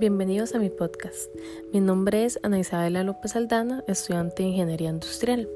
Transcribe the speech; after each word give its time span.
bienvenidos 0.00 0.54
a 0.54 0.58
mi 0.58 0.70
podcast. 0.70 1.30
Mi 1.72 1.80
nombre 1.80 2.24
es 2.24 2.40
Ana 2.42 2.58
Isabela 2.58 3.04
López 3.04 3.36
Aldana, 3.36 3.84
estudiante 3.86 4.42
de 4.42 4.48
Ingeniería 4.48 4.90
Industrial. 4.90 5.48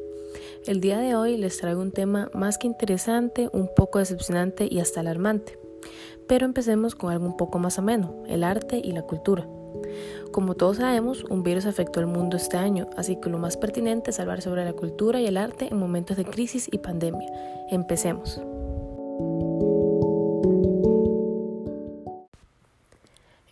El 0.67 0.81
día 0.81 0.99
de 0.99 1.15
hoy 1.15 1.37
les 1.37 1.59
traigo 1.59 1.81
un 1.81 1.91
tema 1.91 2.31
más 2.35 2.59
que 2.59 2.67
interesante, 2.67 3.49
un 3.53 3.69
poco 3.75 3.99
decepcionante 3.99 4.69
y 4.71 4.79
hasta 4.79 5.01
alarmante. 5.01 5.59
Pero 6.29 6.47
empecemos 6.47 6.95
con 6.95 7.11
algo 7.11 7.27
un 7.27 7.37
poco 7.37 7.59
más 7.59 7.79
ameno, 7.79 8.23
el 8.29 8.45
arte 8.45 8.81
y 8.83 8.93
la 8.93 9.03
cultura. 9.03 9.49
Como 10.31 10.55
todos 10.55 10.77
sabemos, 10.77 11.25
un 11.25 11.43
virus 11.43 11.67
afectó 11.67 12.01
al 12.01 12.07
mundo 12.07 12.37
este 12.37 12.57
año, 12.57 12.89
así 12.97 13.17
que 13.17 13.31
lo 13.31 13.39
más 13.39 13.57
pertinente 13.57 14.11
es 14.11 14.21
hablar 14.21 14.43
sobre 14.43 14.65
la 14.65 14.73
cultura 14.73 15.21
y 15.21 15.27
el 15.27 15.37
arte 15.37 15.69
en 15.71 15.79
momentos 15.79 16.17
de 16.17 16.25
crisis 16.25 16.69
y 16.71 16.79
pandemia. 16.79 17.29
Empecemos. 17.71 18.41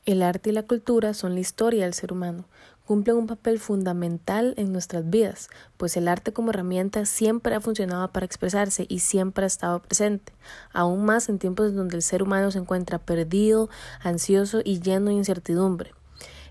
El 0.06 0.22
arte 0.22 0.50
y 0.50 0.52
la 0.52 0.62
cultura 0.62 1.14
son 1.14 1.34
la 1.34 1.40
historia 1.40 1.82
del 1.82 1.92
ser 1.92 2.12
humano, 2.12 2.44
cumplen 2.84 3.16
un 3.16 3.26
papel 3.26 3.58
fundamental 3.58 4.54
en 4.56 4.72
nuestras 4.72 5.10
vidas, 5.10 5.50
pues 5.76 5.96
el 5.96 6.06
arte 6.06 6.32
como 6.32 6.50
herramienta 6.50 7.04
siempre 7.06 7.56
ha 7.56 7.60
funcionado 7.60 8.12
para 8.12 8.24
expresarse 8.24 8.86
y 8.88 9.00
siempre 9.00 9.42
ha 9.42 9.48
estado 9.48 9.82
presente, 9.82 10.32
aún 10.72 11.04
más 11.04 11.28
en 11.28 11.40
tiempos 11.40 11.74
donde 11.74 11.96
el 11.96 12.02
ser 12.02 12.22
humano 12.22 12.52
se 12.52 12.60
encuentra 12.60 13.00
perdido, 13.00 13.68
ansioso 14.00 14.60
y 14.64 14.78
lleno 14.78 15.06
de 15.06 15.14
incertidumbre. 15.14 15.92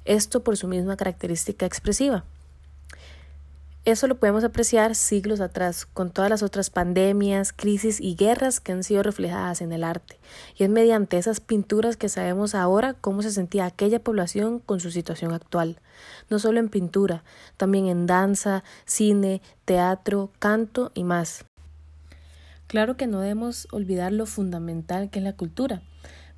Esto 0.03 0.43
por 0.43 0.57
su 0.57 0.67
misma 0.67 0.97
característica 0.97 1.65
expresiva. 1.65 2.25
Eso 3.85 4.07
lo 4.07 4.17
podemos 4.19 4.43
apreciar 4.43 4.95
siglos 4.95 5.41
atrás, 5.41 5.85
con 5.85 6.09
todas 6.09 6.31
las 6.31 6.41
otras 6.41 6.71
pandemias, 6.71 7.53
crisis 7.53 8.01
y 8.01 8.15
guerras 8.15 8.59
que 8.59 8.71
han 8.71 8.83
sido 8.83 9.03
reflejadas 9.03 9.61
en 9.61 9.71
el 9.71 9.83
arte. 9.83 10.17
Y 10.57 10.63
es 10.63 10.71
mediante 10.71 11.19
esas 11.19 11.39
pinturas 11.39 11.95
que 11.95 12.09
sabemos 12.09 12.55
ahora 12.55 12.95
cómo 12.95 13.21
se 13.21 13.29
sentía 13.29 13.67
aquella 13.67 14.03
población 14.03 14.57
con 14.57 14.79
su 14.79 14.89
situación 14.89 15.33
actual. 15.33 15.77
No 16.31 16.39
solo 16.39 16.59
en 16.59 16.69
pintura, 16.69 17.23
también 17.57 17.85
en 17.85 18.07
danza, 18.07 18.63
cine, 18.85 19.43
teatro, 19.65 20.31
canto 20.39 20.91
y 20.95 21.03
más. 21.03 21.45
Claro 22.65 22.97
que 22.97 23.05
no 23.05 23.19
debemos 23.19 23.67
olvidar 23.71 24.11
lo 24.11 24.25
fundamental 24.25 25.11
que 25.11 25.19
es 25.19 25.25
la 25.25 25.33
cultura, 25.33 25.83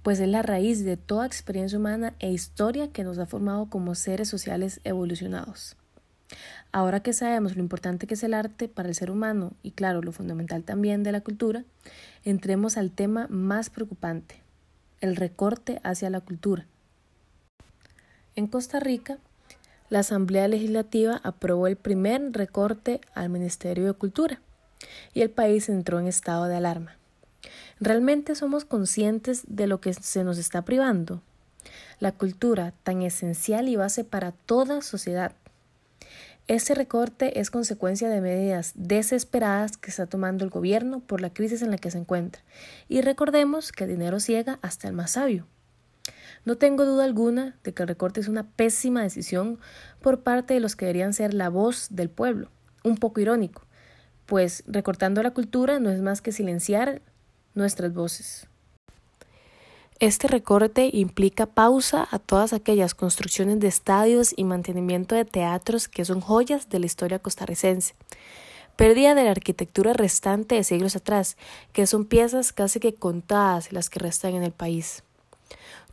pues 0.04 0.20
es 0.20 0.28
la 0.28 0.42
raíz 0.42 0.84
de 0.84 0.98
toda 0.98 1.26
experiencia 1.26 1.80
humana 1.80 2.14
e 2.20 2.30
historia 2.30 2.92
que 2.92 3.06
nos 3.06 3.20
ha 3.20 3.26
formado 3.26 3.70
como 3.70 3.96
seres 3.96 4.28
sociales 4.28 4.82
evolucionados. 4.84 5.78
Ahora 6.72 7.02
que 7.02 7.14
sabemos 7.14 7.56
lo 7.56 7.62
importante 7.62 8.08
que 8.08 8.16
es 8.16 8.24
el 8.24 8.34
arte 8.34 8.68
para 8.68 8.90
el 8.90 8.96
ser 8.96 9.10
humano 9.12 9.54
y 9.64 9.72
claro, 9.72 10.02
lo 10.02 10.12
fundamental 10.12 10.64
también 10.64 11.04
de 11.04 11.12
la 11.12 11.22
cultura, 11.22 11.64
entremos 12.24 12.78
al 12.78 12.92
tema 12.92 13.28
más 13.30 13.70
preocupante, 13.70 14.42
el 15.00 15.16
recorte 15.16 15.80
hacia 15.84 16.10
la 16.10 16.20
cultura. 16.20 16.66
En 18.36 18.48
Costa 18.48 18.80
Rica, 18.80 19.18
la 19.90 20.00
Asamblea 20.00 20.48
Legislativa 20.48 21.22
aprobó 21.24 21.68
el 21.68 21.78
primer 21.78 22.34
recorte 22.34 23.00
al 23.16 23.30
Ministerio 23.30 23.86
de 23.86 23.94
Cultura 23.94 24.42
y 25.14 25.22
el 25.22 25.30
país 25.30 25.70
entró 25.70 26.00
en 26.00 26.08
estado 26.08 26.46
de 26.46 26.58
alarma. 26.58 26.98
¿Realmente 27.80 28.36
somos 28.36 28.66
conscientes 28.66 29.44
de 29.48 29.68
lo 29.68 29.80
que 29.80 29.94
se 29.94 30.24
nos 30.24 30.38
está 30.38 30.64
privando? 30.64 31.22
La 32.00 32.12
cultura, 32.12 32.74
tan 32.84 33.02
esencial 33.02 33.70
y 33.70 33.76
base 33.76 34.04
para 34.04 34.32
toda 34.34 34.82
sociedad, 34.82 35.32
este 36.48 36.76
recorte 36.76 37.40
es 37.40 37.52
consecuencia 37.52 38.10
de 38.10 38.22
medidas 38.22 38.72
desesperadas 38.76 39.76
que 39.76 39.90
está 39.90 40.06
tomando 40.06 40.46
el 40.46 40.50
gobierno 40.50 41.02
por 41.02 41.20
la 41.20 41.34
crisis 41.34 41.62
en 41.62 41.72
la 41.72 41.78
que 41.78 41.92
se 41.92 41.98
encuentra. 41.98 42.42
Y 42.88 43.02
recordemos 43.02 43.74
que 43.74 43.84
el 43.84 43.90
dinero 43.90 44.22
ciega 44.22 44.58
hasta 44.62 44.88
el 44.88 44.94
más 44.94 45.12
sabio. 45.12 45.46
No 46.46 46.56
tengo 46.56 46.86
duda 46.86 47.04
alguna 47.04 47.58
de 47.66 47.74
que 47.74 47.84
el 47.84 47.90
recorte 47.90 48.22
es 48.22 48.30
una 48.30 48.48
pésima 48.48 49.04
decisión 49.04 49.60
por 50.02 50.24
parte 50.24 50.54
de 50.54 50.62
los 50.62 50.78
que 50.78 50.86
deberían 50.86 51.14
ser 51.14 51.34
la 51.34 51.50
voz 51.50 51.88
del 51.90 52.10
pueblo. 52.10 52.50
Un 52.86 52.96
poco 52.96 53.20
irónico, 53.20 53.66
pues 54.26 54.64
recortando 54.68 55.22
la 55.22 55.32
cultura 55.32 55.80
no 55.80 55.90
es 55.90 56.02
más 56.02 56.22
que 56.22 56.32
silenciar 56.32 57.02
nuestras 57.56 57.94
voces. 57.94 58.48
Este 60.00 60.28
recorte 60.28 60.92
implica 60.94 61.48
pausa 61.48 62.08
a 62.12 62.20
todas 62.20 62.54
aquellas 62.54 62.94
construcciones 62.94 63.60
de 63.60 63.68
estadios 63.68 64.32
y 64.38 64.44
mantenimiento 64.44 65.16
de 65.16 65.26
teatros 65.26 65.88
que 65.88 66.06
son 66.06 66.22
joyas 66.22 66.70
de 66.70 66.78
la 66.78 66.86
historia 66.86 67.18
costarricense. 67.18 67.96
Pérdida 68.76 69.16
de 69.16 69.24
la 69.24 69.32
arquitectura 69.32 69.94
restante 69.94 70.54
de 70.54 70.64
siglos 70.64 70.96
atrás, 70.96 71.36
que 71.74 71.88
son 71.88 72.06
piezas 72.06 72.54
casi 72.54 72.80
que 72.80 72.94
contadas 72.94 73.72
las 73.72 73.90
que 73.90 73.98
restan 73.98 74.36
en 74.36 74.44
el 74.44 74.52
país. 74.52 75.02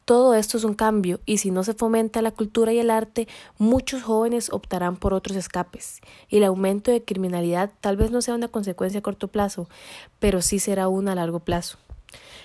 Todo 0.04 0.34
esto 0.34 0.58
es 0.58 0.64
un 0.64 0.74
cambio 0.74 1.20
y 1.24 1.38
si 1.38 1.50
no 1.50 1.64
se 1.64 1.72
fomenta 1.72 2.20
la 2.20 2.30
cultura 2.30 2.74
y 2.74 2.80
el 2.80 2.90
arte, 2.90 3.26
muchos 3.56 4.02
jóvenes 4.02 4.52
optarán 4.52 4.96
por 4.96 5.14
otros 5.14 5.34
escapes 5.34 6.02
y 6.28 6.36
el 6.36 6.44
aumento 6.44 6.90
de 6.90 7.02
criminalidad 7.02 7.70
tal 7.80 7.96
vez 7.96 8.10
no 8.10 8.20
sea 8.20 8.34
una 8.34 8.48
consecuencia 8.48 8.98
a 8.98 9.02
corto 9.02 9.28
plazo, 9.28 9.66
pero 10.18 10.42
sí 10.42 10.58
será 10.58 10.88
una 10.88 11.12
a 11.12 11.14
largo 11.14 11.40
plazo 11.40 11.78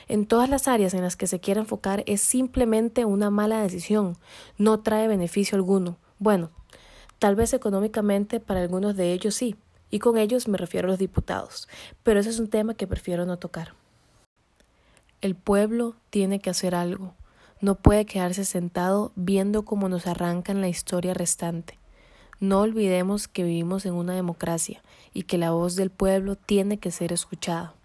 en 0.09 0.25
todas 0.25 0.49
las 0.49 0.67
áreas 0.67 0.95
en 0.95 1.03
las 1.03 1.15
que 1.15 1.27
se 1.27 1.39
quiera 1.39 1.61
enfocar 1.61 2.03
es 2.07 2.19
simplemente 2.19 3.05
una 3.05 3.29
mala 3.29 3.61
decisión, 3.61 4.17
no 4.57 4.79
trae 4.79 5.07
beneficio 5.07 5.55
alguno. 5.55 5.97
Bueno, 6.17 6.49
tal 7.19 7.35
vez 7.35 7.53
económicamente 7.53 8.39
para 8.39 8.59
algunos 8.59 8.97
de 8.97 9.13
ellos 9.13 9.35
sí, 9.35 9.55
y 9.91 9.99
con 9.99 10.17
ellos 10.17 10.47
me 10.47 10.57
refiero 10.57 10.87
a 10.87 10.91
los 10.91 10.99
diputados, 10.99 11.69
pero 12.01 12.19
ese 12.19 12.31
es 12.31 12.39
un 12.39 12.49
tema 12.49 12.73
que 12.73 12.87
prefiero 12.87 13.25
no 13.27 13.37
tocar. 13.37 13.75
El 15.21 15.35
pueblo 15.35 15.95
tiene 16.09 16.39
que 16.39 16.49
hacer 16.49 16.73
algo, 16.73 17.13
no 17.61 17.75
puede 17.75 18.05
quedarse 18.05 18.45
sentado 18.45 19.11
viendo 19.15 19.63
cómo 19.63 19.89
nos 19.89 20.07
arrancan 20.07 20.59
la 20.59 20.69
historia 20.69 21.13
restante. 21.13 21.77
No 22.39 22.61
olvidemos 22.61 23.27
que 23.27 23.43
vivimos 23.43 23.85
en 23.85 23.93
una 23.93 24.15
democracia 24.15 24.81
y 25.13 25.23
que 25.23 25.37
la 25.37 25.51
voz 25.51 25.75
del 25.75 25.91
pueblo 25.91 26.35
tiene 26.35 26.79
que 26.79 26.89
ser 26.89 27.11
escuchada. 27.11 27.75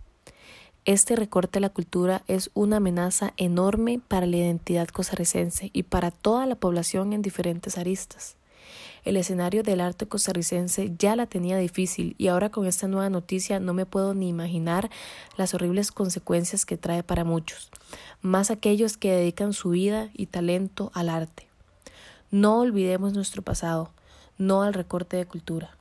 Este 0.86 1.16
recorte 1.16 1.60
a 1.60 1.62
la 1.62 1.70
cultura 1.70 2.22
es 2.28 2.50
una 2.52 2.76
amenaza 2.76 3.32
enorme 3.38 4.02
para 4.06 4.26
la 4.26 4.36
identidad 4.36 4.88
costarricense 4.88 5.70
y 5.72 5.84
para 5.84 6.10
toda 6.10 6.44
la 6.44 6.56
población 6.56 7.14
en 7.14 7.22
diferentes 7.22 7.78
aristas. 7.78 8.36
El 9.02 9.16
escenario 9.16 9.62
del 9.62 9.80
arte 9.80 10.06
costarricense 10.06 10.92
ya 10.98 11.16
la 11.16 11.24
tenía 11.24 11.56
difícil 11.56 12.14
y 12.18 12.28
ahora 12.28 12.50
con 12.50 12.66
esta 12.66 12.86
nueva 12.86 13.08
noticia 13.08 13.60
no 13.60 13.72
me 13.72 13.86
puedo 13.86 14.12
ni 14.12 14.28
imaginar 14.28 14.90
las 15.38 15.54
horribles 15.54 15.90
consecuencias 15.90 16.66
que 16.66 16.76
trae 16.76 17.02
para 17.02 17.24
muchos, 17.24 17.70
más 18.20 18.50
aquellos 18.50 18.98
que 18.98 19.10
dedican 19.10 19.54
su 19.54 19.70
vida 19.70 20.10
y 20.12 20.26
talento 20.26 20.90
al 20.92 21.08
arte. 21.08 21.48
No 22.30 22.60
olvidemos 22.60 23.14
nuestro 23.14 23.40
pasado, 23.40 23.90
no 24.36 24.62
al 24.62 24.74
recorte 24.74 25.16
de 25.16 25.24
cultura. 25.24 25.78